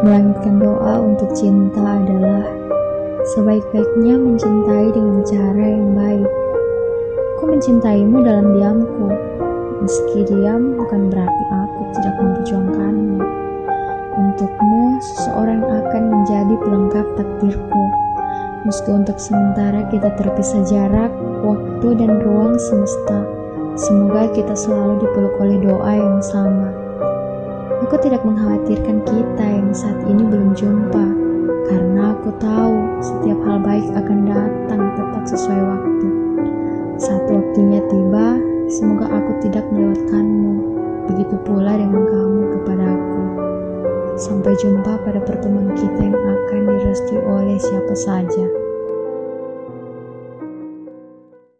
Melangitkan 0.00 0.56
doa 0.56 0.96
untuk 0.96 1.28
cinta 1.36 1.76
adalah 1.76 2.48
sebaik-baiknya 3.36 4.16
mencintai 4.16 4.88
dengan 4.96 5.20
cara 5.28 5.60
yang 5.60 5.92
baik. 5.92 6.30
Aku 7.36 7.44
mencintaimu 7.44 8.24
dalam 8.24 8.56
diamku, 8.56 9.12
meski 9.84 10.24
diam 10.24 10.72
bukan 10.80 11.12
berarti 11.12 11.44
aku 11.52 11.80
tidak 11.92 12.14
memperjuangkanmu. 12.16 13.20
Untukmu, 14.16 14.84
seseorang 15.04 15.68
akan 15.68 16.02
menjadi 16.08 16.54
pelengkap 16.64 17.06
takdirku. 17.20 17.84
Meski 18.64 18.96
untuk 18.96 19.20
sementara 19.20 19.84
kita 19.92 20.16
terpisah 20.16 20.64
jarak, 20.64 21.12
waktu 21.44 22.00
dan 22.00 22.24
ruang 22.24 22.56
semesta. 22.56 23.20
Semoga 23.76 24.32
kita 24.32 24.56
selalu 24.56 25.04
dipeluk 25.04 25.36
oleh 25.44 25.60
doa 25.60 25.92
yang 25.92 26.24
sama. 26.24 26.89
Aku 27.80 27.96
tidak 27.96 28.20
mengkhawatirkan 28.28 29.00
kita 29.08 29.46
yang 29.46 29.72
saat 29.72 29.96
ini 30.04 30.20
belum 30.20 30.52
jumpa, 30.52 31.06
karena 31.64 32.12
aku 32.12 32.28
tahu 32.36 32.76
setiap 33.00 33.40
hal 33.48 33.56
baik 33.64 33.88
akan 33.96 34.18
datang 34.28 34.82
tepat 35.00 35.24
sesuai 35.24 35.60
waktu. 35.64 36.08
Saat 37.00 37.24
waktunya 37.32 37.80
tiba, 37.88 38.36
semoga 38.68 39.08
aku 39.08 39.32
tidak 39.40 39.64
melewatkanmu, 39.72 40.54
begitu 41.08 41.36
pula 41.48 41.72
dengan 41.72 42.04
kamu 42.04 42.42
kepada 42.60 42.84
aku. 42.84 43.22
Sampai 44.20 44.52
jumpa 44.60 45.00
pada 45.00 45.20
pertemuan 45.24 45.72
kita 45.72 46.04
yang 46.04 46.20
akan 46.20 46.60
direstui 46.76 47.16
oleh 47.16 47.56
siapa 47.56 47.94
saja. 47.96 48.69